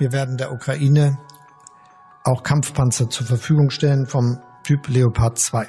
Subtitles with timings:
[0.00, 1.18] Wir werden der Ukraine
[2.24, 5.68] auch Kampfpanzer zur Verfügung stellen vom Typ Leopard 2.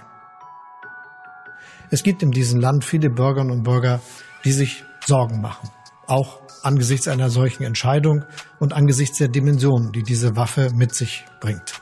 [1.90, 4.00] Es gibt in diesem Land viele Bürgerinnen und Bürger,
[4.46, 5.70] die sich Sorgen machen,
[6.08, 8.24] auch angesichts einer solchen Entscheidung
[8.58, 11.82] und angesichts der Dimensionen, die diese Waffe mit sich bringt.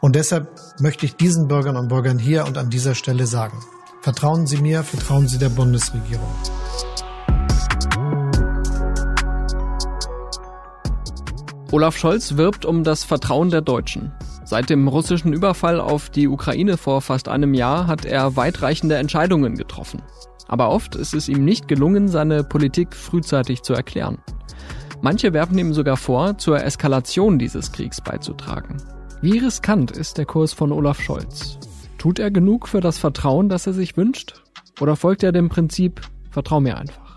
[0.00, 0.48] Und deshalb
[0.80, 3.60] möchte ich diesen Bürgerinnen und Bürgern hier und an dieser Stelle sagen,
[4.00, 6.32] vertrauen Sie mir, vertrauen Sie der Bundesregierung.
[11.70, 14.10] Olaf Scholz wirbt um das Vertrauen der Deutschen.
[14.42, 19.54] Seit dem russischen Überfall auf die Ukraine vor fast einem Jahr hat er weitreichende Entscheidungen
[19.54, 20.00] getroffen.
[20.46, 24.16] Aber oft ist es ihm nicht gelungen, seine Politik frühzeitig zu erklären.
[25.02, 28.78] Manche werfen ihm sogar vor, zur Eskalation dieses Kriegs beizutragen.
[29.20, 31.58] Wie riskant ist der Kurs von Olaf Scholz?
[31.98, 34.42] Tut er genug für das Vertrauen, das er sich wünscht?
[34.80, 37.07] Oder folgt er dem Prinzip, vertrau mir einfach?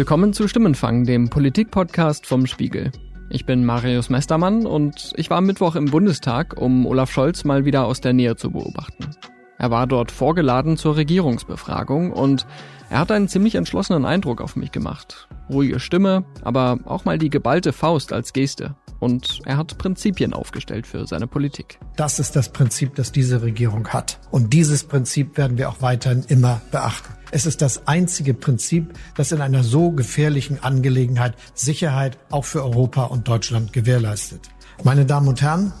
[0.00, 2.90] Willkommen zu Stimmenfang, dem Politikpodcast vom Spiegel.
[3.28, 7.66] Ich bin Marius Mestermann und ich war am Mittwoch im Bundestag, um Olaf Scholz mal
[7.66, 9.10] wieder aus der Nähe zu beobachten.
[9.58, 12.46] Er war dort vorgeladen zur Regierungsbefragung und
[12.88, 15.28] er hat einen ziemlich entschlossenen Eindruck auf mich gemacht.
[15.50, 18.76] Ruhige Stimme, aber auch mal die geballte Faust als Geste.
[19.00, 21.80] Und er hat Prinzipien aufgestellt für seine Politik.
[21.96, 24.20] Das ist das Prinzip, das diese Regierung hat.
[24.30, 27.14] Und dieses Prinzip werden wir auch weiterhin immer beachten.
[27.32, 33.04] Es ist das einzige Prinzip, das in einer so gefährlichen Angelegenheit Sicherheit auch für Europa
[33.04, 34.50] und Deutschland gewährleistet.
[34.84, 35.72] Meine Damen und Herren,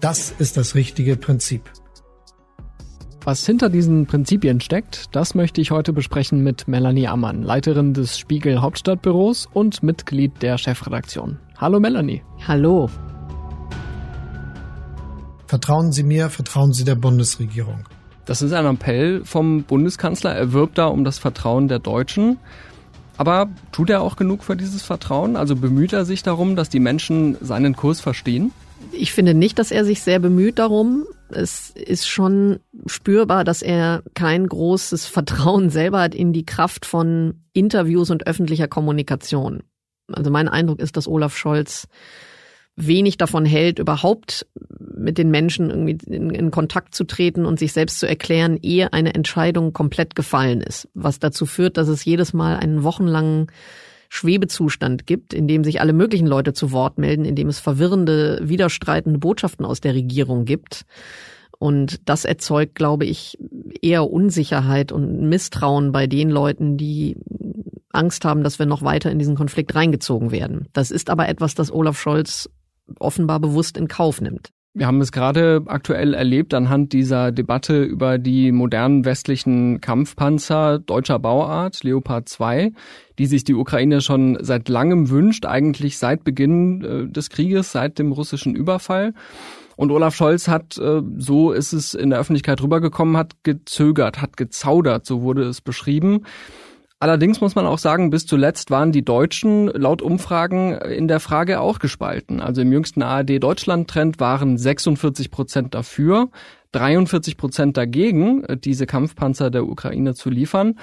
[0.00, 1.70] das ist das richtige Prinzip.
[3.24, 8.18] Was hinter diesen Prinzipien steckt, das möchte ich heute besprechen mit Melanie Ammann, Leiterin des
[8.18, 11.38] Spiegel Hauptstadtbüros und Mitglied der Chefredaktion.
[11.58, 12.22] Hallo Melanie.
[12.48, 12.88] Hallo.
[15.48, 17.84] Vertrauen Sie mir, vertrauen Sie der Bundesregierung.
[18.24, 20.34] Das ist ein Appell vom Bundeskanzler.
[20.34, 22.38] Er wirbt da um das Vertrauen der Deutschen.
[23.18, 25.36] Aber tut er auch genug für dieses Vertrauen?
[25.36, 28.50] Also bemüht er sich darum, dass die Menschen seinen Kurs verstehen?
[28.92, 31.04] Ich finde nicht, dass er sich sehr bemüht darum.
[31.28, 37.42] Es ist schon spürbar, dass er kein großes Vertrauen selber hat in die Kraft von
[37.52, 39.64] Interviews und öffentlicher Kommunikation.
[40.10, 41.86] Also mein Eindruck ist, dass Olaf Scholz
[42.78, 44.46] wenig davon hält, überhaupt
[44.78, 48.92] mit den Menschen irgendwie in, in, Kontakt zu treten und sich selbst zu erklären, ehe
[48.92, 50.88] eine Entscheidung komplett gefallen ist.
[50.94, 53.48] Was dazu führt, dass es jedes Mal einen wochenlangen
[54.08, 58.40] Schwebezustand gibt, in dem sich alle möglichen Leute zu Wort melden, in dem es verwirrende,
[58.42, 60.84] widerstreitende Botschaften aus der Regierung gibt.
[61.58, 63.36] Und das erzeugt, glaube ich,
[63.82, 67.16] eher Unsicherheit und Misstrauen bei den Leuten, die
[67.92, 70.68] Angst haben, dass wir noch weiter in diesen Konflikt reingezogen werden.
[70.72, 72.48] Das ist aber etwas, das Olaf Scholz
[72.98, 74.50] offenbar bewusst in Kauf nimmt.
[74.74, 81.18] Wir haben es gerade aktuell erlebt anhand dieser Debatte über die modernen westlichen Kampfpanzer deutscher
[81.18, 82.72] Bauart, Leopard 2,
[83.18, 87.98] die sich die Ukraine schon seit langem wünscht, eigentlich seit Beginn äh, des Krieges, seit
[87.98, 89.14] dem russischen Überfall.
[89.74, 94.36] Und Olaf Scholz hat, äh, so ist es in der Öffentlichkeit rübergekommen, hat gezögert, hat
[94.36, 96.24] gezaudert, so wurde es beschrieben.
[97.00, 101.60] Allerdings muss man auch sagen, bis zuletzt waren die Deutschen laut Umfragen in der Frage
[101.60, 102.40] auch gespalten.
[102.40, 106.28] Also im jüngsten ARD-Deutschland-Trend waren 46 Prozent dafür,
[106.72, 110.74] 43 Prozent dagegen, diese Kampfpanzer der Ukraine zu liefern.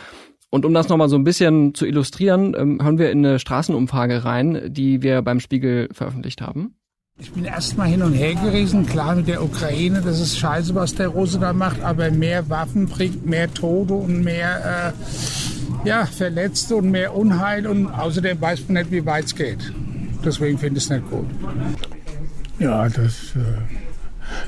[0.50, 4.24] Und um das nochmal so ein bisschen zu illustrieren, ähm, hören wir in eine Straßenumfrage
[4.24, 6.78] rein, die wir beim Spiegel veröffentlicht haben.
[7.18, 10.96] Ich bin erstmal hin und her gerissen, klar mit der Ukraine, das ist scheiße, was
[10.96, 16.76] der Russe da macht, aber mehr Waffen bringt mehr Tote und mehr äh, ja, Verletzte
[16.76, 19.72] und mehr Unheil und außerdem weiß man nicht, wie weit es geht.
[20.26, 21.26] Deswegen finde ich es nicht gut.
[22.59, 23.34] Ja, das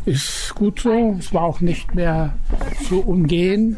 [0.05, 1.15] äh, ist gut so.
[1.17, 2.33] Es war auch nicht mehr
[2.85, 3.77] zu umgehen.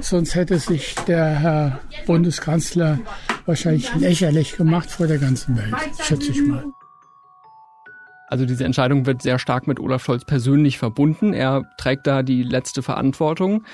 [0.00, 2.98] Sonst hätte sich der Herr Bundeskanzler
[3.46, 6.64] wahrscheinlich lächerlich gemacht vor der ganzen Welt, schätze ich mal.
[8.28, 11.32] Also diese Entscheidung wird sehr stark mit Olaf Scholz persönlich verbunden.
[11.32, 13.64] Er trägt da die letzte Verantwortung.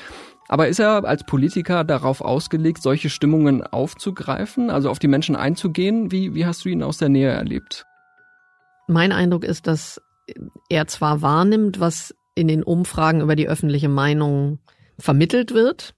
[0.49, 6.13] Aber ist er als Politiker darauf ausgelegt, solche Stimmungen aufzugreifen, also auf die Menschen einzugehen?
[6.13, 7.87] Wie, wie hast du ihn aus der Nähe erlebt?
[8.87, 10.01] Mein Eindruck ist, dass
[10.69, 14.59] er zwar wahrnimmt, was in den Umfragen über die öffentliche Meinung
[14.99, 15.95] vermittelt wird,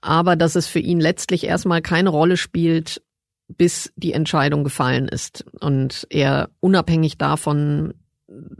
[0.00, 3.02] aber dass es für ihn letztlich erstmal keine Rolle spielt,
[3.48, 7.94] bis die Entscheidung gefallen ist und er unabhängig davon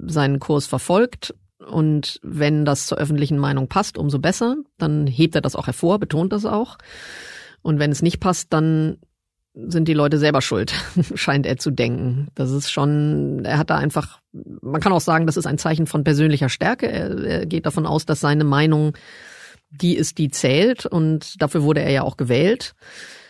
[0.07, 1.35] seinen Kurs verfolgt.
[1.67, 4.57] Und wenn das zur öffentlichen Meinung passt, umso besser.
[4.79, 6.79] Dann hebt er das auch hervor, betont das auch.
[7.63, 8.99] Und wenn es nicht passt, dann
[9.55, 10.75] sind die Leute selber schuld,
[11.15, 12.29] scheint er zu denken.
[12.35, 15.87] Das ist schon, er hat da einfach, man kann auch sagen, das ist ein Zeichen
[15.87, 16.89] von persönlicher Stärke.
[16.89, 18.93] Er, er geht davon aus, dass seine Meinung
[19.71, 22.75] die ist, die zählt und dafür wurde er ja auch gewählt,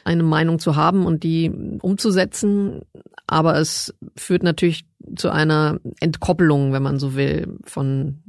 [0.06, 1.50] eine Meinung zu haben und die
[1.82, 2.82] umzusetzen.
[3.26, 4.86] Aber es führt natürlich
[5.16, 8.22] zu einer Entkoppelung, wenn man so will, von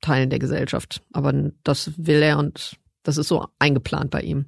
[0.00, 1.02] Teilen der Gesellschaft.
[1.12, 1.32] Aber
[1.64, 4.46] das will er und das ist so eingeplant bei ihm.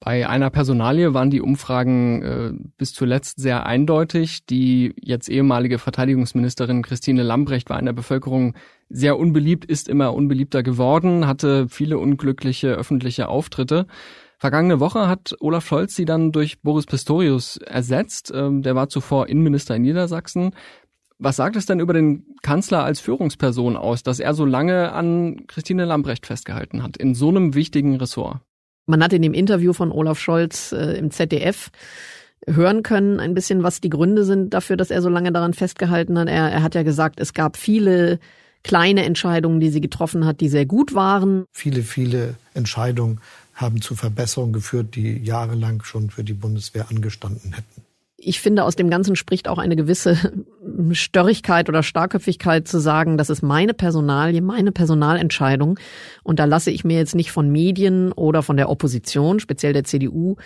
[0.00, 4.44] Bei einer Personalie waren die Umfragen äh, bis zuletzt sehr eindeutig.
[4.44, 8.54] Die jetzt ehemalige Verteidigungsministerin Christine Lambrecht war in der Bevölkerung
[8.90, 13.86] sehr unbeliebt, ist immer unbeliebter geworden, hatte viele unglückliche öffentliche Auftritte.
[14.44, 18.30] Vergangene Woche hat Olaf Scholz sie dann durch Boris Pistorius ersetzt.
[18.34, 20.50] Ähm, der war zuvor Innenminister in Niedersachsen.
[21.18, 25.46] Was sagt es denn über den Kanzler als Führungsperson aus, dass er so lange an
[25.46, 28.40] Christine Lambrecht festgehalten hat, in so einem wichtigen Ressort?
[28.84, 31.70] Man hat in dem Interview von Olaf Scholz äh, im ZDF
[32.46, 36.18] hören können, ein bisschen, was die Gründe sind dafür, dass er so lange daran festgehalten
[36.18, 36.28] hat.
[36.28, 38.18] Er, er hat ja gesagt, es gab viele
[38.62, 41.46] kleine Entscheidungen, die sie getroffen hat, die sehr gut waren.
[41.52, 43.20] Viele, viele Entscheidungen
[43.54, 47.84] haben zu Verbesserungen geführt, die jahrelang schon für die Bundeswehr angestanden hätten
[48.26, 50.16] ich finde, aus dem Ganzen spricht auch eine gewisse
[50.92, 55.78] Störrigkeit oder Starkköpfigkeit zu sagen, das ist meine Personalie, meine Personalentscheidung.
[56.22, 59.84] Und da lasse ich mir jetzt nicht von Medien oder von der Opposition, speziell der
[59.84, 60.36] CDU,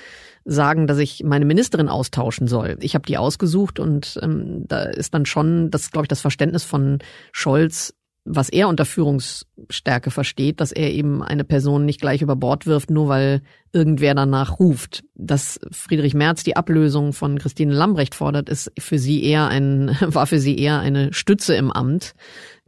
[0.44, 2.78] sagen, dass ich meine Ministerin austauschen soll.
[2.80, 6.64] Ich habe die ausgesucht und ähm, da ist dann schon das, glaube ich, das Verständnis
[6.64, 6.98] von
[7.32, 7.94] Scholz
[8.30, 12.90] was er unter Führungsstärke versteht, dass er eben eine Person nicht gleich über Bord wirft,
[12.90, 13.42] nur weil
[13.72, 15.02] irgendwer danach ruft.
[15.14, 20.26] Dass Friedrich Merz die Ablösung von Christine Lambrecht fordert, ist für sie eher ein, war
[20.26, 22.12] für sie eher eine Stütze im Amt,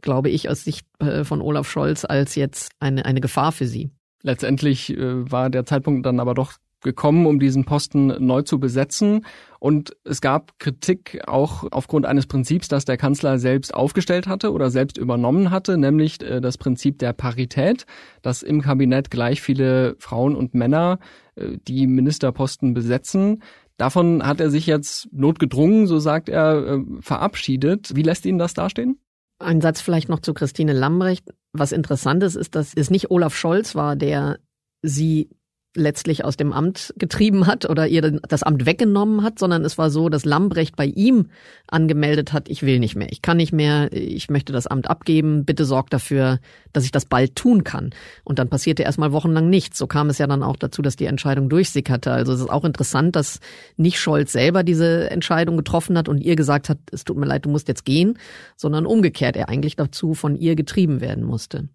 [0.01, 3.91] glaube ich, aus Sicht äh, von Olaf Scholz, als jetzt eine, eine Gefahr für sie.
[4.23, 9.25] Letztendlich äh, war der Zeitpunkt dann aber doch gekommen, um diesen Posten neu zu besetzen.
[9.63, 14.71] Und es gab Kritik auch aufgrund eines Prinzips, das der Kanzler selbst aufgestellt hatte oder
[14.71, 17.85] selbst übernommen hatte, nämlich äh, das Prinzip der Parität,
[18.23, 20.97] dass im Kabinett gleich viele Frauen und Männer
[21.35, 23.43] äh, die Ministerposten besetzen.
[23.77, 27.95] Davon hat er sich jetzt notgedrungen, so sagt er, äh, verabschiedet.
[27.95, 28.97] Wie lässt ihn das dastehen?
[29.37, 31.29] Ein Satz vielleicht noch zu Christine Lambrecht.
[31.53, 34.39] Was interessant ist, ist, dass es nicht Olaf Scholz war, der
[34.81, 35.29] sie
[35.73, 39.89] letztlich aus dem Amt getrieben hat oder ihr das Amt weggenommen hat, sondern es war
[39.89, 41.27] so, dass Lambrecht bei ihm
[41.67, 45.45] angemeldet hat, ich will nicht mehr, ich kann nicht mehr, ich möchte das Amt abgeben,
[45.45, 46.39] bitte sorg dafür,
[46.73, 47.91] dass ich das bald tun kann.
[48.25, 49.77] Und dann passierte erstmal wochenlang nichts.
[49.77, 52.11] So kam es ja dann auch dazu, dass die Entscheidung durchsickerte.
[52.11, 53.39] Also es ist auch interessant, dass
[53.77, 57.45] nicht Scholz selber diese Entscheidung getroffen hat und ihr gesagt hat, es tut mir leid,
[57.45, 58.17] du musst jetzt gehen,
[58.57, 61.69] sondern umgekehrt, er eigentlich dazu von ihr getrieben werden musste.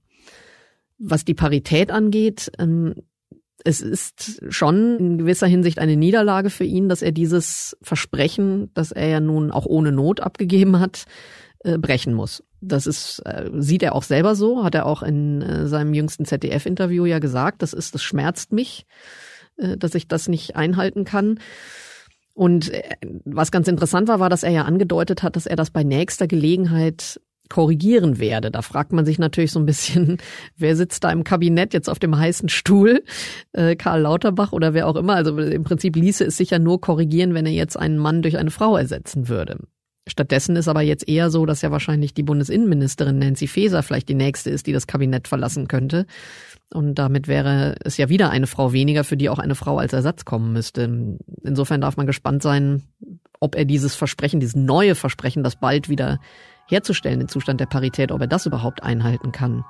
[0.99, 2.95] Was die Parität angeht, ähm,
[3.65, 8.93] es ist schon in gewisser Hinsicht eine Niederlage für ihn, dass er dieses Versprechen, das
[8.93, 11.07] er ja nun auch ohne Not abgegeben hat,
[11.65, 12.45] äh, brechen muss.
[12.61, 16.25] Das ist, äh, sieht er auch selber so, hat er auch in äh, seinem jüngsten
[16.25, 17.63] ZDF-Interview ja gesagt.
[17.63, 18.87] Das ist, das schmerzt mich,
[19.57, 21.41] dass ich das nicht einhalten kann.
[22.35, 22.71] Und
[23.25, 26.27] was ganz interessant war, war, dass er ja angedeutet hat, dass er das bei nächster
[26.27, 27.19] Gelegenheit
[27.49, 28.51] korrigieren werde.
[28.51, 30.19] Da fragt man sich natürlich so ein bisschen,
[30.57, 33.03] wer sitzt da im Kabinett jetzt auf dem heißen Stuhl?
[33.53, 35.15] Äh, Karl Lauterbach oder wer auch immer.
[35.15, 38.39] Also im Prinzip ließe es sich ja nur korrigieren, wenn er jetzt einen Mann durch
[38.39, 39.59] eine Frau ersetzen würde.
[40.09, 44.15] Stattdessen ist aber jetzt eher so, dass ja wahrscheinlich die Bundesinnenministerin Nancy Faeser vielleicht die
[44.15, 46.07] nächste ist, die das Kabinett verlassen könnte.
[46.73, 49.93] Und damit wäre es ja wieder eine Frau weniger, für die auch eine Frau als
[49.93, 51.19] Ersatz kommen müsste.
[51.43, 52.83] Insofern darf man gespannt sein,
[53.41, 56.21] ob er dieses Versprechen, dieses neue Versprechen, das bald wieder
[56.69, 59.65] herzustellen, den Zustand der Parität, ob er das überhaupt einhalten kann.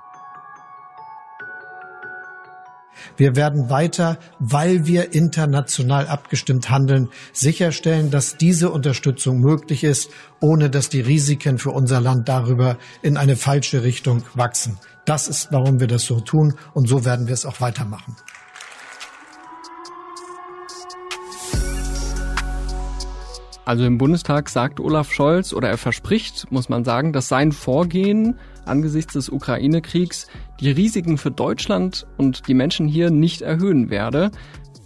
[3.16, 10.10] Wir werden weiter, weil wir international abgestimmt handeln, sicherstellen, dass diese Unterstützung möglich ist,
[10.40, 14.78] ohne dass die Risiken für unser Land darüber in eine falsche Richtung wachsen.
[15.04, 18.16] Das ist, warum wir das so tun und so werden wir es auch weitermachen.
[23.66, 28.38] Also im Bundestag sagt Olaf Scholz oder er verspricht, muss man sagen, dass sein Vorgehen
[28.64, 30.28] angesichts des Ukraine-Kriegs
[30.60, 34.30] die Risiken für Deutschland und die Menschen hier nicht erhöhen werde.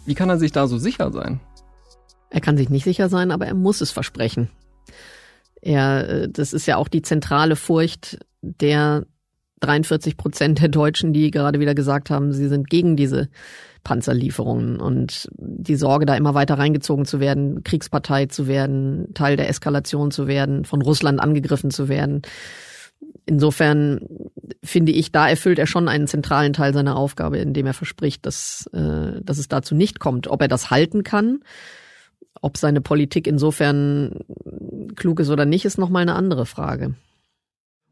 [0.06, 1.40] Wie kann er sich da so sicher sein?
[2.30, 4.48] Er kann sich nicht sicher sein, aber er muss es versprechen.
[5.60, 9.04] Er, äh, das ist ja auch die zentrale Furcht der
[9.60, 13.28] 43 Prozent der Deutschen, die gerade wieder gesagt haben, sie sind gegen diese
[13.84, 19.48] Panzerlieferungen und die Sorge, da immer weiter reingezogen zu werden, Kriegspartei zu werden, Teil der
[19.48, 22.22] Eskalation zu werden, von Russland angegriffen zu werden.
[23.24, 24.00] Insofern
[24.62, 28.68] finde ich, da erfüllt er schon einen zentralen Teil seiner Aufgabe, indem er verspricht, dass,
[28.72, 30.28] äh, dass es dazu nicht kommt.
[30.28, 31.40] Ob er das halten kann,
[32.40, 34.20] ob seine Politik insofern
[34.96, 36.94] klug ist oder nicht, ist nochmal eine andere Frage.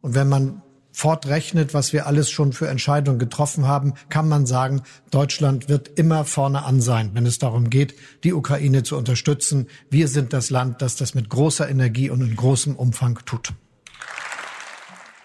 [0.00, 4.82] Und wenn man fortrechnet, was wir alles schon für Entscheidungen getroffen haben, kann man sagen,
[5.10, 9.68] Deutschland wird immer vorne an sein, wenn es darum geht, die Ukraine zu unterstützen.
[9.90, 13.52] Wir sind das Land, das das mit großer Energie und in großem Umfang tut.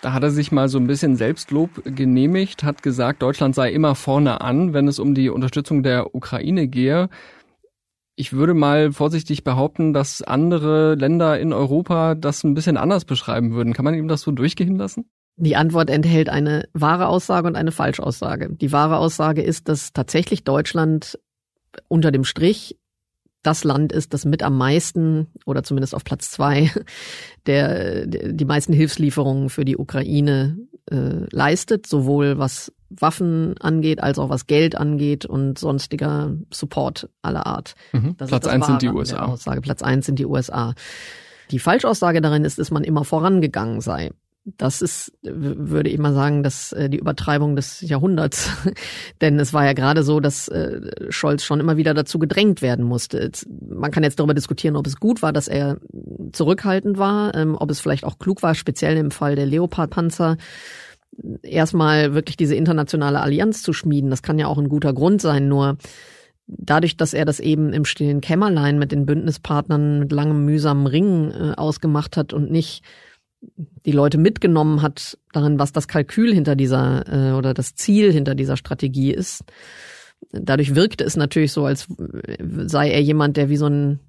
[0.03, 3.95] Da hat er sich mal so ein bisschen Selbstlob genehmigt, hat gesagt, Deutschland sei immer
[3.95, 7.07] vorne an, wenn es um die Unterstützung der Ukraine gehe.
[8.15, 13.53] Ich würde mal vorsichtig behaupten, dass andere Länder in Europa das ein bisschen anders beschreiben
[13.53, 13.71] würden.
[13.71, 15.05] Kann man ihm das so durchgehen lassen?
[15.35, 18.49] Die Antwort enthält eine wahre Aussage und eine Falschaussage.
[18.49, 21.19] Die wahre Aussage ist, dass tatsächlich Deutschland
[21.87, 22.77] unter dem Strich
[23.41, 26.71] das Land ist, das mit am meisten oder zumindest auf Platz zwei
[27.45, 30.57] der, die meisten Hilfslieferungen für die Ukraine
[30.89, 37.45] äh, leistet, sowohl was Waffen angeht, als auch was Geld angeht und sonstiger Support aller
[37.47, 37.73] Art.
[37.91, 38.15] Mhm.
[38.15, 39.25] Platz eins sind die USA.
[39.25, 39.61] Aussage.
[39.61, 40.75] Platz eins sind die USA.
[41.51, 44.11] Die Falschaussage darin ist, dass man immer vorangegangen sei
[44.45, 48.49] das ist, würde ich mal sagen, dass äh, die Übertreibung des Jahrhunderts.
[49.21, 52.83] Denn es war ja gerade so, dass äh, Scholz schon immer wieder dazu gedrängt werden
[52.83, 53.31] musste.
[53.47, 55.77] Man kann jetzt darüber diskutieren, ob es gut war, dass er
[56.33, 60.37] zurückhaltend war, ähm, ob es vielleicht auch klug war, speziell im Fall der Leopard-Panzer,
[61.41, 64.09] erstmal wirklich diese internationale Allianz zu schmieden.
[64.09, 65.77] Das kann ja auch ein guter Grund sein, nur
[66.47, 71.31] dadurch, dass er das eben im stillen Kämmerlein mit den Bündnispartnern mit langem mühsamen Ringen
[71.31, 72.83] äh, ausgemacht hat und nicht
[73.85, 78.35] die Leute mitgenommen hat darin, was das Kalkül hinter dieser äh, oder das Ziel hinter
[78.35, 79.43] dieser Strategie ist.
[80.31, 81.87] Dadurch wirkte es natürlich so, als
[82.65, 83.99] sei er jemand, der wie so ein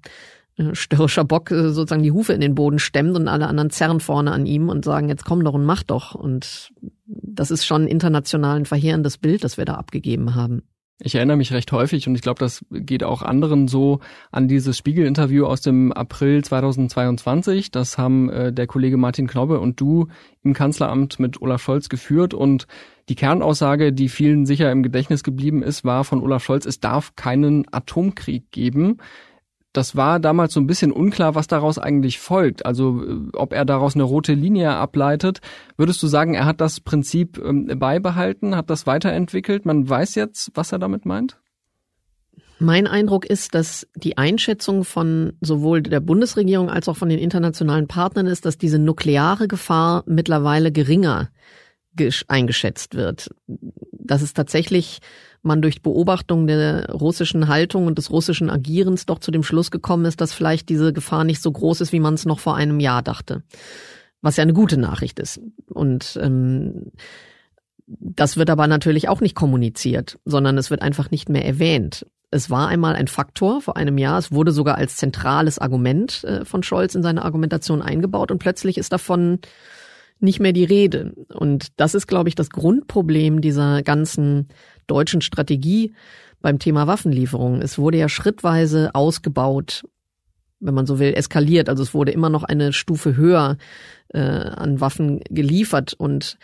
[0.57, 3.99] äh, störrischer Bock äh, sozusagen die Hufe in den Boden stemmt und alle anderen zerren
[3.99, 6.15] vorne an ihm und sagen, jetzt komm doch und mach doch.
[6.15, 6.71] Und
[7.05, 10.63] das ist schon international ein verheerendes Bild, das wir da abgegeben haben.
[10.99, 13.99] Ich erinnere mich recht häufig und ich glaube, das geht auch anderen so
[14.31, 17.69] an dieses Spiegel-Interview aus dem April 2022.
[17.69, 20.07] Das haben äh, der Kollege Martin Knobbe und du
[20.41, 22.67] im Kanzleramt mit Olaf Scholz geführt und
[23.09, 27.15] die Kernaussage, die vielen sicher im Gedächtnis geblieben ist, war von Olaf Scholz, es darf
[27.17, 28.99] keinen Atomkrieg geben
[29.75, 32.65] das war damals so ein bisschen unklar, was daraus eigentlich folgt.
[32.65, 35.41] Also äh, ob er daraus eine rote Linie ableitet.
[35.77, 39.65] Würdest du sagen, er hat das Prinzip ähm, beibehalten, hat das weiterentwickelt?
[39.65, 41.37] Man weiß jetzt, was er damit meint?
[42.57, 47.87] Mein Eindruck ist, dass die Einschätzung von sowohl der Bundesregierung als auch von den internationalen
[47.87, 51.29] Partnern ist, dass diese nukleare Gefahr mittlerweile geringer
[52.27, 53.29] eingeschätzt wird.
[53.91, 54.99] Dass es tatsächlich
[55.45, 60.05] man durch Beobachtung der russischen Haltung und des russischen Agierens doch zu dem Schluss gekommen
[60.05, 62.79] ist, dass vielleicht diese Gefahr nicht so groß ist, wie man es noch vor einem
[62.79, 63.43] Jahr dachte.
[64.21, 65.39] Was ja eine gute Nachricht ist.
[65.67, 66.91] Und ähm,
[67.87, 72.05] das wird aber natürlich auch nicht kommuniziert, sondern es wird einfach nicht mehr erwähnt.
[72.31, 74.17] Es war einmal ein Faktor vor einem Jahr.
[74.17, 78.77] Es wurde sogar als zentrales Argument äh, von Scholz in seine Argumentation eingebaut und plötzlich
[78.77, 79.39] ist davon
[80.19, 81.13] nicht mehr die Rede.
[81.33, 84.47] Und das ist, glaube ich, das Grundproblem dieser ganzen
[84.87, 85.93] deutschen Strategie
[86.41, 87.61] beim Thema Waffenlieferungen.
[87.61, 89.83] Es wurde ja schrittweise ausgebaut,
[90.59, 91.69] wenn man so will, eskaliert.
[91.69, 93.57] Also es wurde immer noch eine Stufe höher
[94.09, 96.37] äh, an Waffen geliefert und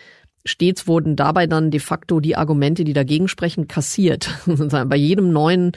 [0.43, 4.29] stets wurden dabei dann de facto die Argumente, die dagegen sprechen, kassiert.
[4.87, 5.71] bei jedem neuen,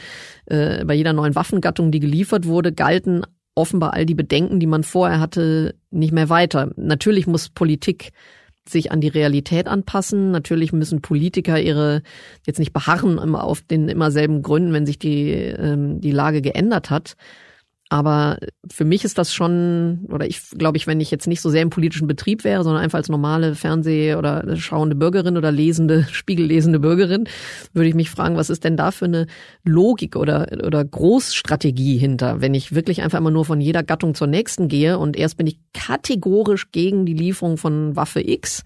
[0.47, 3.23] äh, bei jeder neuen Waffengattung, die geliefert wurde, galten
[3.55, 6.71] offenbar all die Bedenken, die man vorher hatte, nicht mehr weiter.
[6.77, 8.13] Natürlich muss Politik
[8.69, 10.31] sich an die Realität anpassen.
[10.31, 12.03] Natürlich müssen Politiker ihre
[12.47, 16.91] jetzt nicht beharren auf den immer selben Gründen, wenn sich die, ähm, die Lage geändert
[16.91, 17.17] hat.
[17.95, 21.49] Aber für mich ist das schon, oder ich glaube ich, wenn ich jetzt nicht so
[21.49, 26.05] sehr im politischen Betrieb wäre, sondern einfach als normale Fernseh- oder schauende Bürgerin oder lesende,
[26.11, 27.29] spiegellesende Bürgerin,
[27.73, 29.29] würde ich mich fragen, was ist denn da für eine
[29.63, 34.27] Logik oder, oder Großstrategie hinter, wenn ich wirklich einfach immer nur von jeder Gattung zur
[34.27, 38.65] nächsten gehe und erst bin ich kategorisch gegen die Lieferung von Waffe X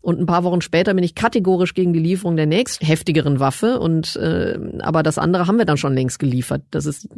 [0.00, 3.80] und ein paar Wochen später bin ich kategorisch gegen die Lieferung der nächst heftigeren Waffe
[3.80, 6.62] und äh, aber das andere haben wir dann schon längst geliefert.
[6.70, 7.08] Das ist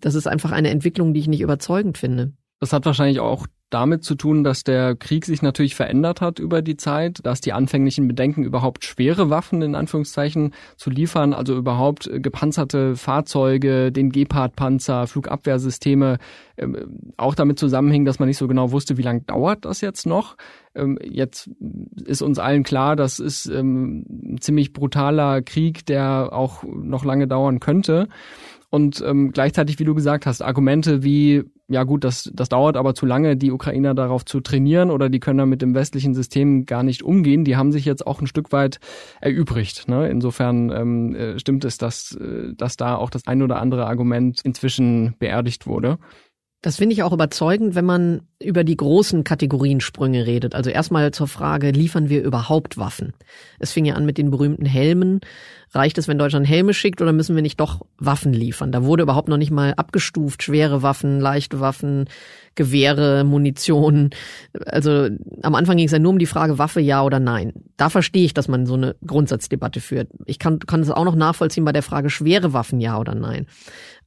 [0.00, 2.32] das ist einfach eine Entwicklung, die ich nicht überzeugend finde.
[2.60, 6.60] Das hat wahrscheinlich auch damit zu tun, dass der Krieg sich natürlich verändert hat über
[6.60, 12.10] die Zeit, dass die anfänglichen Bedenken überhaupt schwere Waffen in Anführungszeichen zu liefern, also überhaupt
[12.12, 16.18] gepanzerte Fahrzeuge, den Gepard-Panzer, Flugabwehrsysteme,
[16.58, 20.04] ähm, auch damit zusammenhing, dass man nicht so genau wusste, wie lange dauert das jetzt
[20.04, 20.36] noch.
[20.74, 21.48] Ähm, jetzt
[22.04, 24.04] ist uns allen klar, das ist ähm,
[24.34, 28.08] ein ziemlich brutaler Krieg, der auch noch lange dauern könnte.
[28.70, 32.94] Und ähm, gleichzeitig, wie du gesagt hast, Argumente wie, ja gut, das, das dauert aber
[32.94, 36.66] zu lange, die Ukrainer darauf zu trainieren oder die können da mit dem westlichen System
[36.66, 38.78] gar nicht umgehen, die haben sich jetzt auch ein Stück weit
[39.20, 39.88] erübrigt.
[39.88, 40.08] Ne?
[40.08, 44.40] Insofern ähm, äh, stimmt es, dass, äh, dass da auch das ein oder andere Argument
[44.44, 45.98] inzwischen beerdigt wurde.
[46.62, 50.54] Das finde ich auch überzeugend, wenn man über die großen Kategoriensprünge redet.
[50.54, 53.12] Also erstmal zur Frage, liefern wir überhaupt Waffen?
[53.58, 55.20] Es fing ja an mit den berühmten Helmen.
[55.72, 58.72] Reicht es, wenn Deutschland Helme schickt oder müssen wir nicht doch Waffen liefern?
[58.72, 60.42] Da wurde überhaupt noch nicht mal abgestuft.
[60.42, 62.06] Schwere Waffen, leichte Waffen,
[62.54, 64.10] Gewehre, Munition.
[64.66, 65.08] Also
[65.42, 67.52] am Anfang ging es ja nur um die Frage Waffe ja oder nein.
[67.76, 70.08] Da verstehe ich, dass man so eine Grundsatzdebatte führt.
[70.24, 73.46] Ich kann, kann es auch noch nachvollziehen bei der Frage schwere Waffen ja oder nein.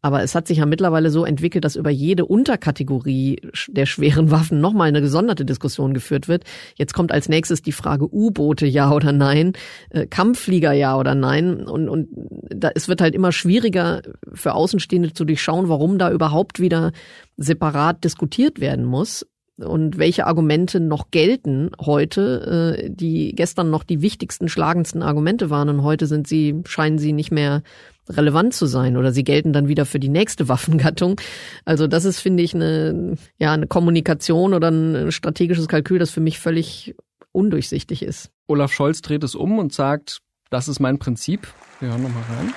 [0.04, 4.62] Aber es hat sich ja mittlerweile so entwickelt, dass über jede Unterkategorie der schweren Waffen
[4.62, 6.44] nochmal eine gesonderte Diskussion geführt wird.
[6.76, 9.54] Jetzt kommt als nächstes die Frage U-Boote ja oder nein,
[9.90, 11.66] äh, Kampfflieger ja oder nein.
[11.66, 12.10] Und, und
[12.50, 14.02] da, es wird halt immer schwieriger
[14.34, 16.92] für Außenstehende zu durchschauen, warum da überhaupt wieder
[17.38, 19.26] separat diskutiert werden muss
[19.58, 25.70] und welche Argumente noch gelten heute, äh, die gestern noch die wichtigsten, schlagendsten Argumente waren
[25.70, 27.62] und heute sind sie, scheinen sie nicht mehr
[28.10, 31.20] relevant zu sein oder sie gelten dann wieder für die nächste Waffengattung.
[31.66, 36.22] Also das ist, finde ich, eine, ja, eine Kommunikation oder ein strategisches Kalkül, das für
[36.22, 36.96] mich völlig
[37.32, 38.30] undurchsichtig ist.
[38.48, 40.20] Olaf Scholz dreht es um und sagt,
[40.50, 41.48] das ist mein Prinzip.
[41.80, 42.54] Wir hören nochmal rein.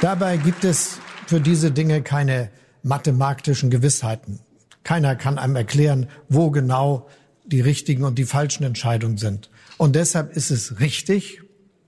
[0.00, 2.50] Dabei gibt es für diese Dinge keine
[2.82, 4.40] mathematischen Gewissheiten.
[4.82, 7.08] Keiner kann einem erklären, wo genau
[7.44, 9.50] die richtigen und die falschen Entscheidungen sind.
[9.78, 11.42] Und deshalb ist es richtig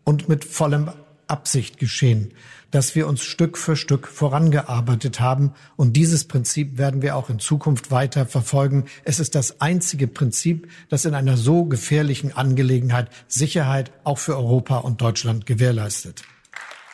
[0.05, 0.91] und mit vollem
[1.29, 2.33] Absicht geschehen,
[2.71, 5.53] dass wir uns Stück für Stück vorangearbeitet haben.
[5.77, 8.85] Und dieses Prinzip werden wir auch in Zukunft weiter verfolgen.
[9.05, 14.79] Es ist das einzige Prinzip, das in einer so gefährlichen Angelegenheit Sicherheit auch für Europa
[14.79, 16.25] und Deutschland gewährleistet.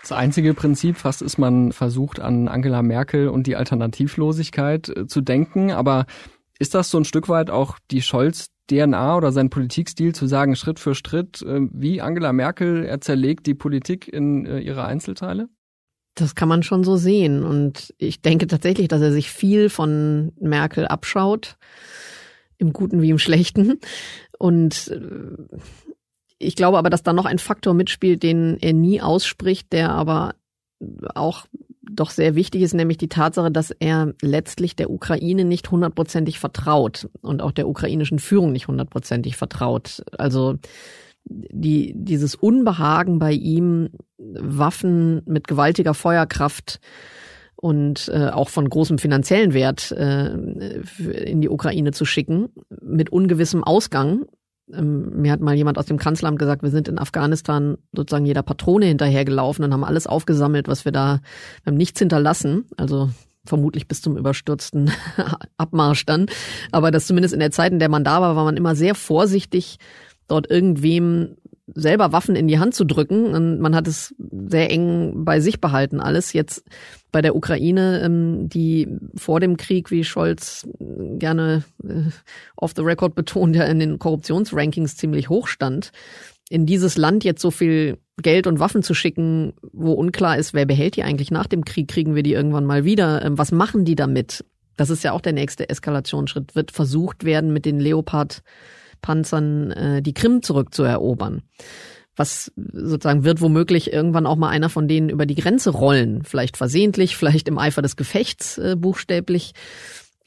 [0.03, 5.21] Das einzige Prinzip, fast ist man versucht, an Angela Merkel und die Alternativlosigkeit äh, zu
[5.21, 5.73] denken.
[5.73, 6.07] Aber
[6.59, 10.57] ist das so ein Stück weit auch die Scholz DNA oder sein Politikstil zu sagen,
[10.57, 15.49] Schritt für Schritt, äh, wie Angela Merkel, er zerlegt die Politik in äh, ihre Einzelteile?
[16.15, 17.45] Das kann man schon so sehen.
[17.45, 21.57] Und ich denke tatsächlich, dass er sich viel von Merkel abschaut,
[22.59, 23.81] im Guten wie im Schlechten.
[24.39, 25.59] Und äh,
[26.39, 30.35] ich glaube aber, dass da noch ein Faktor mitspielt, den er nie ausspricht, der aber
[31.15, 31.47] auch
[31.95, 37.09] doch sehr wichtig ist, nämlich die Tatsache, dass er letztlich der Ukraine nicht hundertprozentig vertraut
[37.21, 40.03] und auch der ukrainischen Führung nicht hundertprozentig vertraut.
[40.17, 40.57] Also
[41.25, 46.81] die, dieses Unbehagen bei ihm, Waffen mit gewaltiger Feuerkraft
[47.57, 52.49] und äh, auch von großem finanziellen Wert äh, in die Ukraine zu schicken,
[52.81, 54.25] mit ungewissem Ausgang,
[54.75, 58.43] ähm, mir hat mal jemand aus dem Kanzleramt gesagt, wir sind in Afghanistan sozusagen jeder
[58.43, 61.21] Patrone hinterhergelaufen und haben alles aufgesammelt, was wir da,
[61.63, 62.67] wir haben nichts hinterlassen.
[62.76, 63.11] Also
[63.45, 64.91] vermutlich bis zum überstürzten
[65.56, 66.26] Abmarsch dann.
[66.73, 68.95] Aber das zumindest in der Zeit, in der man da war, war man immer sehr
[68.95, 69.78] vorsichtig,
[70.28, 71.37] dort irgendwem
[71.75, 73.35] selber Waffen in die Hand zu drücken.
[73.35, 74.15] Und man hat es
[74.49, 76.33] sehr eng bei sich behalten alles.
[76.33, 76.65] Jetzt
[77.13, 82.11] bei der Ukraine, ähm, die vor dem Krieg, wie Scholz gerne äh,
[82.56, 85.93] off the record betont, ja in den Korruptionsrankings ziemlich hoch stand.
[86.49, 90.67] In dieses Land jetzt so viel Geld und Waffen zu schicken, wo unklar ist, wer
[90.67, 93.25] behält die eigentlich nach dem Krieg, kriegen wir die irgendwann mal wieder.
[93.25, 94.45] Ähm, was machen die damit?
[94.76, 96.54] Das ist ja auch der nächste Eskalationsschritt.
[96.54, 98.43] Wird versucht werden, mit den Leopard
[99.02, 101.43] Panzern äh, die Krim zurückzuerobern.
[102.17, 106.56] Was sozusagen wird womöglich irgendwann auch mal einer von denen über die Grenze rollen, vielleicht
[106.56, 109.54] versehentlich, vielleicht im Eifer des Gefechts äh, buchstäblich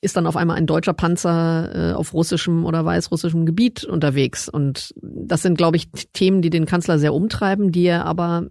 [0.04, 4.50] ist dann auf einmal ein deutscher Panzer äh, auf russischem oder weißrussischem Gebiet unterwegs.
[4.50, 8.50] Und das sind, glaube ich, Themen, die den Kanzler sehr umtreiben, die er aber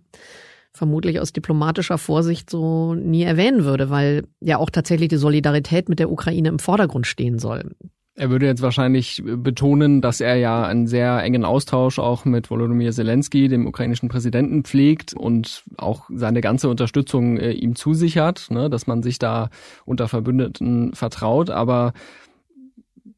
[0.72, 5.98] vermutlich aus diplomatischer Vorsicht so nie erwähnen würde, weil ja auch tatsächlich die Solidarität mit
[5.98, 7.72] der Ukraine im Vordergrund stehen soll.
[8.14, 12.92] Er würde jetzt wahrscheinlich betonen, dass er ja einen sehr engen Austausch auch mit Volodymyr
[12.92, 18.86] Zelensky, dem ukrainischen Präsidenten, pflegt und auch seine ganze Unterstützung äh, ihm zusichert, ne, dass
[18.86, 19.48] man sich da
[19.86, 21.48] unter Verbündeten vertraut.
[21.48, 21.94] Aber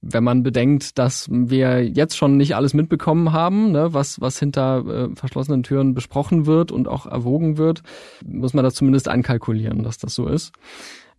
[0.01, 4.85] wenn man bedenkt, dass wir jetzt schon nicht alles mitbekommen haben, ne, was, was hinter
[4.87, 7.83] äh, verschlossenen Türen besprochen wird und auch erwogen wird,
[8.25, 10.53] muss man das zumindest einkalkulieren, dass das so ist.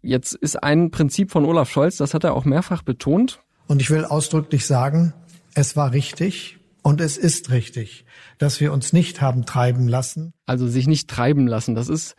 [0.02, 3.90] Jetzt ist ein Prinzip von Olaf Scholz, das hat er auch mehrfach betont, und ich
[3.90, 5.14] will ausdrücklich sagen,
[5.54, 8.06] es war richtig und es ist richtig,
[8.38, 10.34] dass wir uns nicht haben treiben lassen.
[10.46, 12.16] Also sich nicht treiben lassen, das ist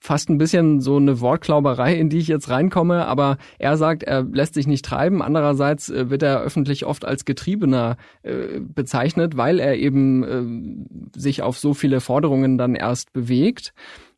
[0.00, 4.22] fast ein bisschen so eine Wortklauberei, in die ich jetzt reinkomme, aber er sagt, er
[4.22, 5.22] lässt sich nicht treiben.
[5.22, 11.42] Andererseits äh, wird er öffentlich oft als Getriebener äh, bezeichnet, weil er eben äh, sich
[11.42, 13.72] auf so viele Forderungen dann erst bewegt.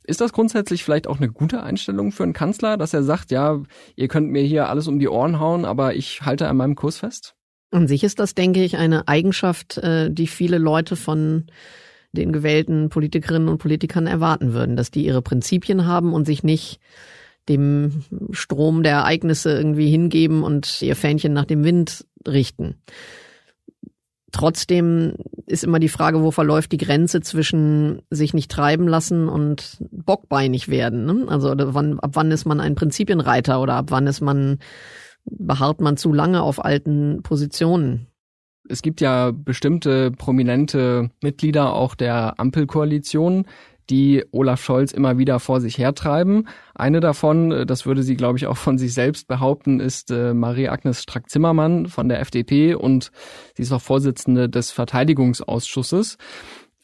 [0.04, 3.62] Ist das grundsätzlich vielleicht auch eine gute Einstellung für einen Kanzler, dass er sagt, ja,
[3.96, 6.98] ihr könnt mir hier alles um die Ohren hauen, aber ich halte an meinem Kurs
[6.98, 7.34] fest?
[7.70, 11.46] An sich ist das, denke ich, eine Eigenschaft, äh, die viele Leute von
[12.12, 16.80] den gewählten Politikerinnen und Politikern erwarten würden, dass die ihre Prinzipien haben und sich nicht
[17.48, 22.76] dem Strom der Ereignisse irgendwie hingeben und ihr Fähnchen nach dem Wind richten.
[24.32, 25.14] Trotzdem
[25.46, 30.68] ist immer die Frage, wo verläuft die Grenze zwischen sich nicht treiben lassen und bockbeinig
[30.68, 31.04] werden.
[31.04, 31.26] Ne?
[31.28, 34.58] Also wann, ab wann ist man ein Prinzipienreiter oder ab wann ist man,
[35.24, 38.06] beharrt man zu lange auf alten Positionen?
[38.68, 43.46] Es gibt ja bestimmte prominente Mitglieder auch der Ampelkoalition,
[43.90, 46.48] die Olaf Scholz immer wieder vor sich hertreiben.
[46.74, 50.32] Eine davon, äh, das würde sie, glaube ich, auch von sich selbst behaupten, ist äh,
[50.32, 53.10] Marie-Agnes Strack-Zimmermann von der FDP und
[53.56, 56.16] sie ist auch Vorsitzende des Verteidigungsausschusses.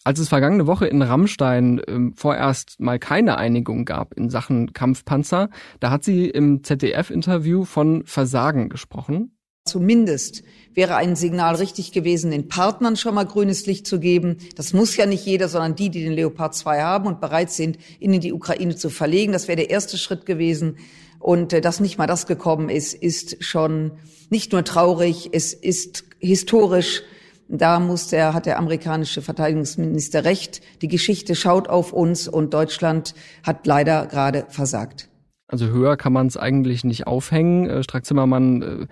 [0.05, 5.49] Als es vergangene Woche in Rammstein äh, vorerst mal keine Einigung gab in Sachen Kampfpanzer,
[5.81, 9.36] da hat sie im ZDF-Interview von Versagen gesprochen.
[9.67, 10.43] Zumindest
[10.75, 14.37] wäre ein Signal richtig gewesen, den Partnern schon mal grünes Licht zu geben.
[14.57, 17.79] Das muss ja nicht jeder, sondern die, die den Leopard 2 haben und bereit sind,
[17.99, 19.33] ihn in die Ukraine zu verlegen.
[19.33, 20.77] Das wäre der erste Schritt gewesen.
[21.19, 23.93] Und äh, dass nicht mal das gekommen ist, ist schon
[24.29, 27.03] nicht nur traurig, es ist historisch.
[27.49, 30.61] Da muss der, hat der amerikanische Verteidigungsminister recht.
[30.83, 35.09] Die Geschichte schaut auf uns und Deutschland hat leider gerade versagt.
[35.49, 37.85] Also höher kann man es eigentlich nicht aufhängen.
[37.85, 38.87] Strack Zimmermann äh,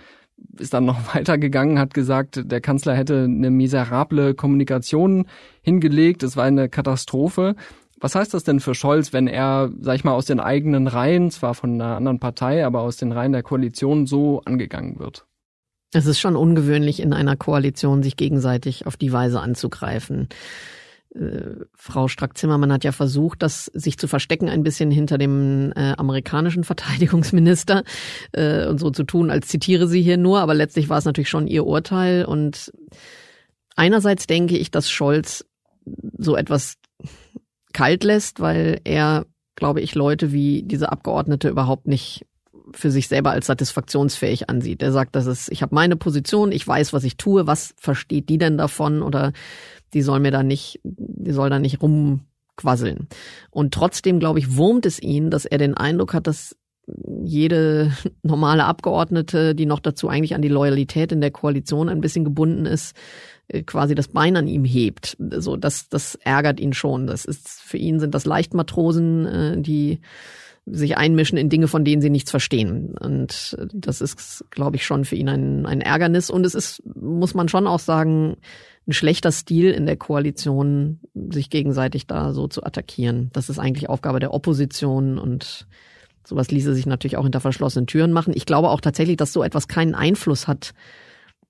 [0.59, 5.27] ist dann noch weitergegangen, hat gesagt, der Kanzler hätte eine miserable Kommunikation
[5.63, 7.57] hingelegt, es war eine Katastrophe.
[8.01, 11.31] Was heißt das denn für Scholz, wenn er, sag ich mal, aus den eigenen Reihen,
[11.31, 15.27] zwar von einer anderen Partei, aber aus den Reihen der Koalition so angegangen wird?
[15.95, 20.29] Es ist schon ungewöhnlich, in einer Koalition sich gegenseitig auf die Weise anzugreifen.
[21.15, 25.93] Äh, Frau Strack-Zimmermann hat ja versucht, das sich zu verstecken ein bisschen hinter dem äh,
[25.97, 27.85] amerikanischen Verteidigungsminister
[28.33, 31.29] äh, und so zu tun, als zitiere sie hier nur, aber letztlich war es natürlich
[31.29, 32.25] schon ihr Urteil.
[32.25, 32.73] Und
[33.77, 35.45] einerseits denke ich, dass Scholz
[36.19, 36.75] so etwas
[37.73, 42.27] kalt lässt, weil er, glaube ich, Leute wie diese Abgeordnete überhaupt nicht
[42.75, 44.83] für sich selber als satisfaktionsfähig ansieht.
[44.83, 48.29] Er sagt, das ist, ich habe meine Position, ich weiß, was ich tue, was versteht
[48.29, 49.33] die denn davon oder
[49.93, 53.09] die soll mir da nicht, die soll da nicht rumquasseln.
[53.51, 56.57] Und trotzdem, glaube ich, wurmt es ihn, dass er den Eindruck hat, dass
[57.23, 62.25] jede normale Abgeordnete, die noch dazu eigentlich an die Loyalität in der Koalition ein bisschen
[62.25, 62.97] gebunden ist,
[63.49, 65.17] äh, quasi das Bein an ihm hebt.
[65.19, 67.07] So, das, das ärgert ihn schon.
[67.07, 70.01] Das ist, für ihn sind das Leichtmatrosen, äh, die
[70.67, 72.95] sich einmischen in Dinge, von denen sie nichts verstehen.
[72.99, 76.31] Und das ist, glaube ich, schon für ihn ein, ein Ärgernis.
[76.31, 78.37] Und es ist, muss man schon auch sagen,
[78.87, 83.31] ein schlechter Stil in der Koalition, sich gegenseitig da so zu attackieren.
[83.33, 85.67] Das ist eigentlich Aufgabe der Opposition und
[86.27, 88.33] sowas ließe sich natürlich auch hinter verschlossenen Türen machen.
[88.35, 90.75] Ich glaube auch tatsächlich, dass so etwas keinen Einfluss hat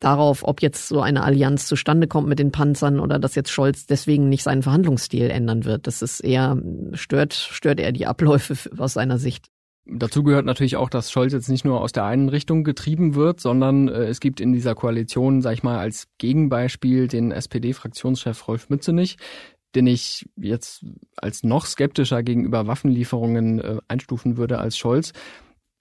[0.01, 3.87] darauf, ob jetzt so eine Allianz zustande kommt mit den Panzern oder dass jetzt Scholz
[3.87, 5.87] deswegen nicht seinen Verhandlungsstil ändern wird.
[5.87, 6.61] Das ist eher,
[6.93, 9.47] stört, stört er die Abläufe aus seiner Sicht.
[9.87, 13.41] Dazu gehört natürlich auch, dass Scholz jetzt nicht nur aus der einen Richtung getrieben wird,
[13.41, 18.71] sondern äh, es gibt in dieser Koalition, sag ich mal, als Gegenbeispiel den SPD-Fraktionschef Rolf
[18.71, 19.19] Mützenich,
[19.75, 25.13] den ich jetzt als noch skeptischer gegenüber Waffenlieferungen äh, einstufen würde als Scholz.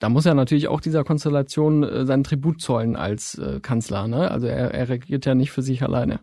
[0.04, 4.10] Da muss er natürlich auch dieser Konstellation äh, seinen Tribut zollen als äh, Kanzler.
[4.10, 4.30] Ne?
[4.30, 6.20] Also er, er regiert ja nicht für sich alleine.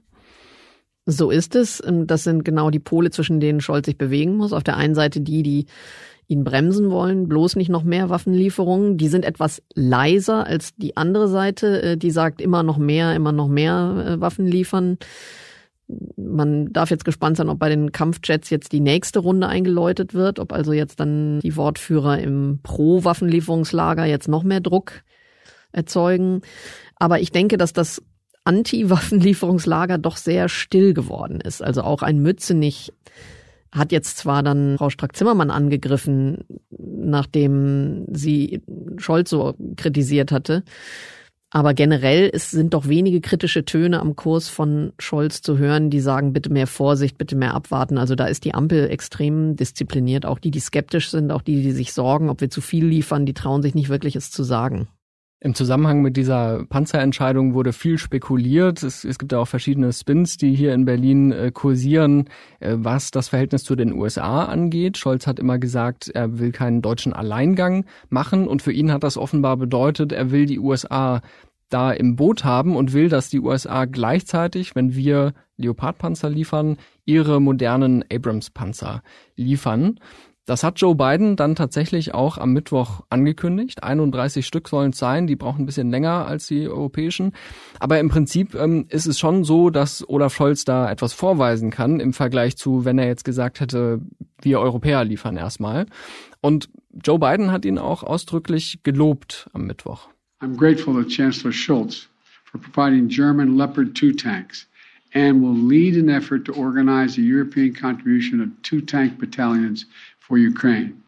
[1.07, 1.83] So ist es.
[1.87, 4.53] Das sind genau die Pole, zwischen denen Scholz sich bewegen muss.
[4.53, 5.65] Auf der einen Seite die, die
[6.27, 8.99] ihn bremsen wollen, bloß nicht noch mehr Waffenlieferungen.
[8.99, 13.33] Die sind etwas leiser als die andere Seite, äh, die sagt immer noch mehr, immer
[13.33, 14.99] noch mehr äh, Waffen liefern.
[16.17, 20.39] Man darf jetzt gespannt sein, ob bei den Kampfjets jetzt die nächste Runde eingeläutet wird,
[20.39, 25.03] ob also jetzt dann die Wortführer im Pro-Waffenlieferungslager jetzt noch mehr Druck
[25.73, 26.43] erzeugen.
[26.97, 28.03] Aber ich denke, dass das
[28.45, 31.63] Anti-Waffenlieferungslager doch sehr still geworden ist.
[31.63, 32.93] Also auch ein Mützenich
[33.73, 38.63] hat jetzt zwar dann Frau Strack-Zimmermann angegriffen, nachdem sie
[38.99, 40.65] Scholz so kritisiert hatte.
[41.53, 46.01] Aber generell es sind doch wenige kritische Töne am Kurs von Scholz zu hören, die
[46.01, 47.99] sagen, bitte mehr Vorsicht, bitte mehr abwarten.
[47.99, 50.27] Also da ist die Ampel extrem diszipliniert.
[50.27, 53.27] Auch die, die skeptisch sind, auch die, die sich sorgen, ob wir zu viel liefern,
[53.27, 54.87] die trauen sich nicht wirklich es zu sagen.
[55.43, 58.83] Im Zusammenhang mit dieser Panzerentscheidung wurde viel spekuliert.
[58.83, 62.29] Es, es gibt ja auch verschiedene Spins, die hier in Berlin äh, kursieren,
[62.61, 64.99] äh, was das Verhältnis zu den USA angeht.
[64.99, 69.17] Scholz hat immer gesagt, er will keinen deutschen Alleingang machen und für ihn hat das
[69.17, 71.23] offenbar bedeutet, er will die USA
[71.71, 76.77] da im Boot haben und will, dass die USA gleichzeitig, wenn wir Leopardpanzer liefern,
[77.07, 79.03] ihre modernen Abrams-Panzer
[79.37, 79.99] liefern.
[80.51, 83.85] Das hat Joe Biden dann tatsächlich auch am Mittwoch angekündigt.
[83.85, 87.35] 31 Stück sollen es sein, die brauchen ein bisschen länger als die europäischen.
[87.79, 92.01] Aber im Prinzip ähm, ist es schon so, dass Olaf Scholz da etwas vorweisen kann
[92.01, 94.01] im Vergleich zu, wenn er jetzt gesagt hätte,
[94.43, 95.87] wir Europäer liefern erstmal.
[96.41, 96.69] Und
[97.01, 100.09] Joe Biden hat ihn auch ausdrücklich gelobt am Mittwoch.
[100.43, 102.09] I'm grateful to Chancellor Schultz
[102.51, 104.67] for providing German Leopard 2 tanks
[105.15, 109.87] and will lead an effort to organize a European contribution of two tank battalions
[110.31, 111.03] for Ukraine.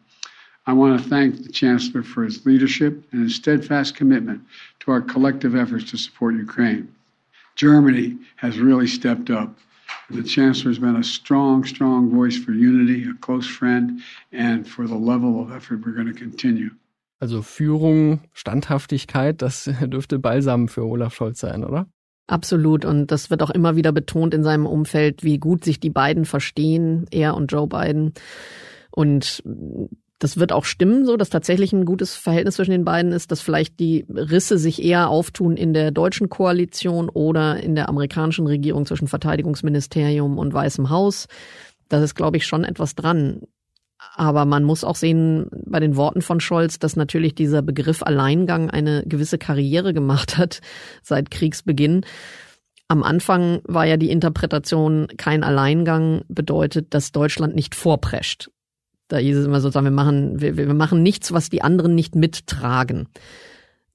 [0.67, 4.41] I want to thank the Chancellor for his leadership and his steadfast commitment
[4.81, 6.93] to our collective efforts to support Ukraine.
[7.55, 9.49] Germany has really stepped up.
[10.09, 14.01] The Chancellor has been a strong, strong voice for unity, a close friend,
[14.33, 16.71] and for the level of effort we're going to continue.
[17.21, 21.87] Also Führung, Standhaftigkeit, das dürfte Balsam für Olaf Scholz sein, oder?
[22.27, 22.83] Absolut.
[22.83, 26.25] Und das wird auch immer wieder betont in seinem Umfeld, wie gut sich die beiden
[26.25, 28.13] verstehen, er und Joe Biden.
[28.95, 29.41] Und
[30.19, 33.41] das wird auch stimmen, so dass tatsächlich ein gutes Verhältnis zwischen den beiden ist, dass
[33.41, 38.85] vielleicht die Risse sich eher auftun in der deutschen Koalition oder in der amerikanischen Regierung
[38.85, 41.27] zwischen Verteidigungsministerium und Weißem Haus.
[41.89, 43.41] Das ist, glaube ich, schon etwas dran.
[44.15, 48.69] Aber man muss auch sehen bei den Worten von Scholz, dass natürlich dieser Begriff Alleingang
[48.69, 50.61] eine gewisse Karriere gemacht hat
[51.01, 52.05] seit Kriegsbeginn.
[52.87, 58.52] Am Anfang war ja die Interpretation, kein Alleingang bedeutet, dass Deutschland nicht vorprescht.
[59.07, 62.15] Da hieß es immer sozusagen, wir machen, wir, wir machen nichts, was die anderen nicht
[62.15, 63.07] mittragen.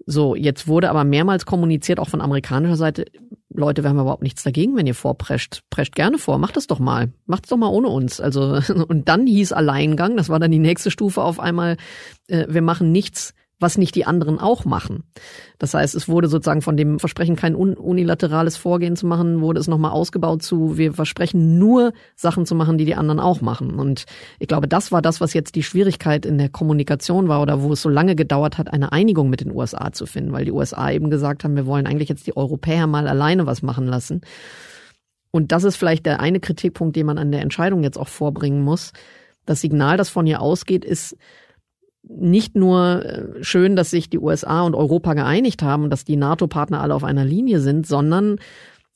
[0.06, 3.04] So, jetzt wurde aber mehrmals kommuniziert, auch von amerikanischer Seite,
[3.50, 5.62] Leute, wir haben überhaupt nichts dagegen, wenn ihr vorprescht.
[5.68, 7.12] Prescht gerne vor, macht das doch mal.
[7.26, 8.20] Macht es doch mal ohne uns.
[8.20, 11.76] Also, und dann hieß Alleingang, das war dann die nächste Stufe auf einmal,
[12.28, 15.04] äh, wir machen nichts, was nicht die anderen auch machen.
[15.58, 19.66] Das heißt, es wurde sozusagen von dem Versprechen, kein unilaterales Vorgehen zu machen, wurde es
[19.66, 23.78] nochmal ausgebaut zu, wir versprechen nur Sachen zu machen, die die anderen auch machen.
[23.78, 24.04] Und
[24.38, 27.72] ich glaube, das war das, was jetzt die Schwierigkeit in der Kommunikation war oder wo
[27.72, 30.90] es so lange gedauert hat, eine Einigung mit den USA zu finden, weil die USA
[30.90, 34.20] eben gesagt haben, wir wollen eigentlich jetzt die Europäer mal alleine was machen lassen.
[35.30, 38.62] Und das ist vielleicht der eine Kritikpunkt, den man an der Entscheidung jetzt auch vorbringen
[38.62, 38.92] muss.
[39.46, 41.16] Das Signal, das von ihr ausgeht, ist,
[42.08, 46.80] nicht nur äh, schön, dass sich die USA und Europa geeinigt haben, dass die NATO-Partner
[46.80, 48.38] alle auf einer Linie sind, sondern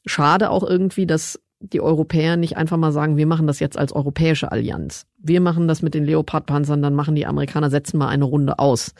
[0.06, 3.92] schade auch irgendwie, dass die Europäer nicht einfach mal sagen, wir machen das jetzt als
[3.92, 5.06] europäische Allianz.
[5.18, 8.94] Wir machen das mit den Leopard-Panzern, dann machen die Amerikaner, setzen mal eine Runde aus.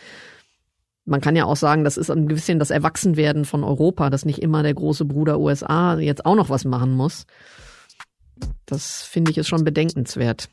[1.04, 4.40] Man kann ja auch sagen, das ist ein bisschen das Erwachsenwerden von Europa, dass nicht
[4.40, 7.26] immer der große Bruder USA jetzt auch noch was machen muss.
[8.66, 10.48] Das finde ich ist schon bedenkenswert.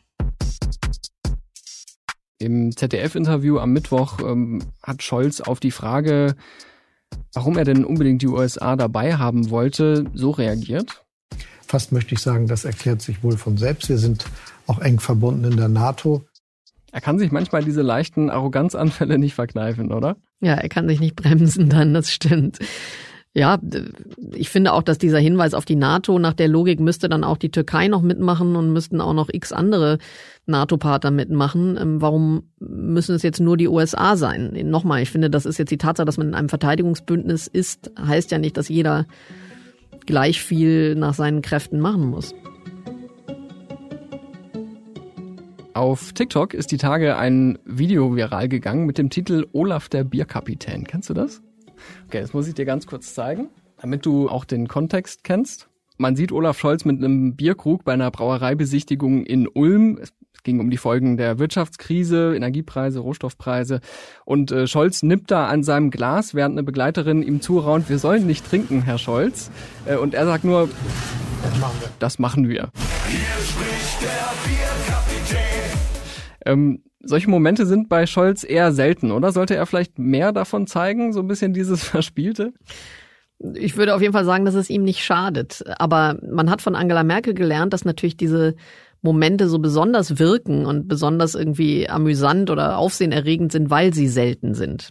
[2.41, 6.36] Im ZDF-Interview am Mittwoch ähm, hat Scholz auf die Frage,
[7.34, 11.04] warum er denn unbedingt die USA dabei haben wollte, so reagiert.
[11.67, 13.89] Fast möchte ich sagen, das erklärt sich wohl von selbst.
[13.89, 14.25] Wir sind
[14.67, 16.23] auch eng verbunden in der NATO.
[16.93, 20.15] Er kann sich manchmal diese leichten Arroganzanfälle nicht verkneifen, oder?
[20.39, 22.58] Ja, er kann sich nicht bremsen dann, das stimmt.
[23.39, 23.58] Ja,
[24.36, 27.38] ich finde auch, dass dieser Hinweis auf die NATO nach der Logik müsste dann auch
[27.38, 29.97] die Türkei noch mitmachen und müssten auch noch x andere
[30.45, 31.78] NATO-Partner mitmachen.
[31.80, 34.60] Ähm, warum müssen es jetzt nur die USA sein?
[34.69, 38.30] Nochmal, ich finde, das ist jetzt die Tatsache, dass man in einem Verteidigungsbündnis ist, heißt
[38.32, 39.06] ja nicht, dass jeder
[40.06, 42.36] gleich viel nach seinen Kräften machen muss.
[45.73, 50.84] Auf TikTok ist die Tage ein Video viral gegangen mit dem Titel Olaf der Bierkapitän.
[50.84, 51.41] Kennst du das?
[52.08, 53.49] Okay, das muss ich dir ganz kurz zeigen,
[53.82, 55.69] damit du auch den Kontext kennst.
[55.97, 59.99] Man sieht Olaf Scholz mit einem Bierkrug bei einer Brauereibesichtigung in Ulm.
[60.02, 63.82] Es ging um die Folgen der Wirtschaftskrise, Energiepreise, Rohstoffpreise.
[64.23, 68.25] Und äh, Scholz nippt da an seinem Glas, während eine Begleiterin ihm zuraunt, wir sollen
[68.25, 69.52] nicht trinken, Herr Scholz.
[69.86, 70.69] Äh, und er sagt nur,
[71.43, 71.89] das machen wir.
[71.99, 72.69] Das machen wir.
[73.08, 75.80] Hier spricht der Bierkapitän.
[76.45, 79.32] Ähm, solche Momente sind bei Scholz eher selten, oder?
[79.32, 82.54] Sollte er vielleicht mehr davon zeigen, so ein bisschen dieses Verspielte?
[83.54, 85.64] Ich würde auf jeden Fall sagen, dass es ihm nicht schadet.
[85.78, 88.56] Aber man hat von Angela Merkel gelernt, dass natürlich diese
[89.02, 94.90] Momente so besonders wirken und besonders irgendwie amüsant oder aufsehenerregend sind, weil sie selten sind.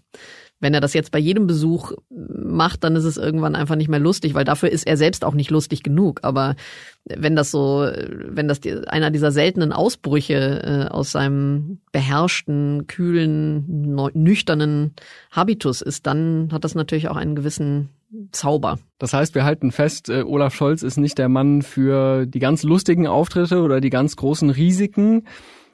[0.61, 4.01] Wenn er das jetzt bei jedem Besuch macht, dann ist es irgendwann einfach nicht mehr
[4.01, 6.21] lustig, weil dafür ist er selbst auch nicht lustig genug.
[6.23, 6.57] Aber
[7.05, 7.89] wenn das so,
[8.29, 14.95] wenn das die, einer dieser seltenen Ausbrüche äh, aus seinem beherrschten, kühlen, nüchternen
[15.31, 17.91] Habitus ist, dann hat das natürlich auch einen gewissen
[18.33, 18.79] Zauber.
[18.99, 22.63] Das heißt, wir halten fest, äh, Olaf Scholz ist nicht der Mann für die ganz
[22.63, 25.27] lustigen Auftritte oder die ganz großen Risiken,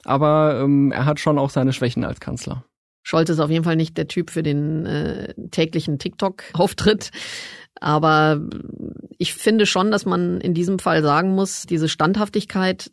[0.04, 2.64] aber ähm, er hat schon auch seine Schwächen als Kanzler.
[3.04, 7.10] Scholz ist auf jeden Fall nicht der Typ für den äh, täglichen TikTok-Auftritt.
[7.80, 8.40] Aber
[9.18, 12.90] ich finde schon, dass man in diesem Fall sagen muss, diese Standhaftigkeit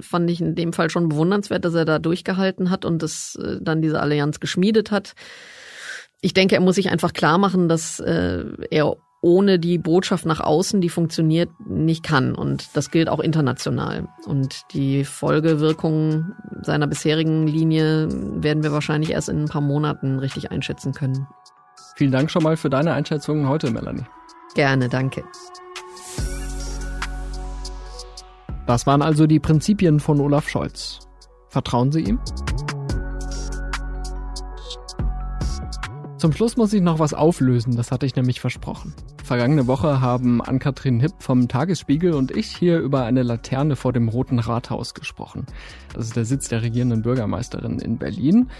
[0.00, 3.58] fand ich in dem Fall schon bewundernswert, dass er da durchgehalten hat und das äh,
[3.60, 5.14] dann diese Allianz geschmiedet hat.
[6.20, 10.40] Ich denke, er muss sich einfach klar machen, dass äh, er ohne die Botschaft nach
[10.40, 12.34] außen, die funktioniert, nicht kann.
[12.34, 14.06] Und das gilt auch international.
[14.26, 20.50] Und die Folgewirkungen seiner bisherigen Linie werden wir wahrscheinlich erst in ein paar Monaten richtig
[20.52, 21.26] einschätzen können.
[21.96, 24.04] Vielen Dank schon mal für deine Einschätzungen heute, Melanie.
[24.54, 25.24] Gerne, danke.
[28.66, 30.98] Das waren also die Prinzipien von Olaf Scholz.
[31.48, 32.20] Vertrauen Sie ihm?
[36.18, 38.94] Zum Schluss muss ich noch was auflösen, das hatte ich nämlich versprochen.
[39.24, 44.10] Vergangene Woche haben Ann-Kathrin Hipp vom Tagesspiegel und ich hier über eine Laterne vor dem
[44.10, 45.46] Roten Rathaus gesprochen.
[45.94, 48.50] Das ist der Sitz der regierenden Bürgermeisterin in Berlin.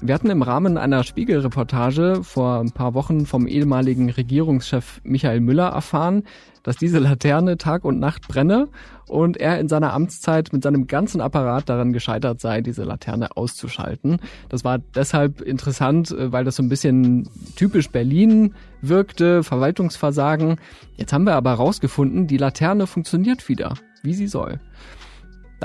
[0.00, 5.68] Wir hatten im Rahmen einer Spiegelreportage vor ein paar Wochen vom ehemaligen Regierungschef Michael Müller
[5.68, 6.22] erfahren,
[6.62, 8.68] dass diese Laterne Tag und Nacht brenne
[9.06, 14.18] und er in seiner Amtszeit mit seinem ganzen Apparat daran gescheitert sei, diese Laterne auszuschalten.
[14.48, 18.54] Das war deshalb interessant, äh, weil das so ein bisschen typisch Berlin
[18.88, 20.56] wirkte, Verwaltungsversagen.
[20.96, 24.60] Jetzt haben wir aber herausgefunden, die Laterne funktioniert wieder, wie sie soll.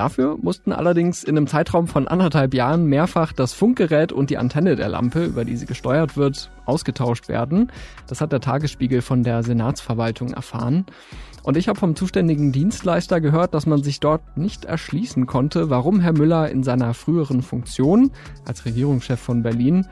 [0.00, 4.74] Dafür mussten allerdings in einem Zeitraum von anderthalb Jahren mehrfach das Funkgerät und die Antenne
[4.74, 7.70] der Lampe, über die sie gesteuert wird, ausgetauscht werden.
[8.06, 10.86] Das hat der Tagesspiegel von der Senatsverwaltung erfahren.
[11.42, 16.00] Und ich habe vom zuständigen Dienstleister gehört, dass man sich dort nicht erschließen konnte, warum
[16.00, 18.10] Herr Müller in seiner früheren Funktion
[18.46, 19.86] als Regierungschef von Berlin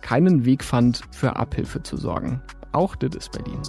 [0.00, 2.42] keinen Weg fand, für Abhilfe zu sorgen.
[2.72, 3.60] Auch das ist Berlin.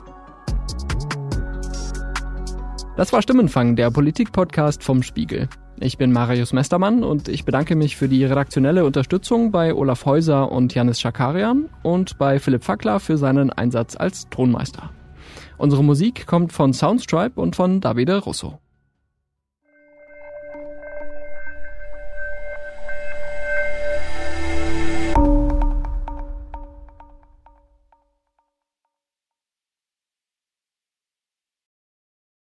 [2.96, 5.50] Das war Stimmenfang, der Politik-Podcast vom Spiegel.
[5.80, 10.52] Ich bin Marius Mestermann und ich bedanke mich für die redaktionelle Unterstützung bei Olaf Häuser
[10.52, 14.92] und Janis Schakarian und bei Philipp Fackler für seinen Einsatz als Tonmeister.
[15.58, 18.60] Unsere Musik kommt von Soundstripe und von Davide Russo.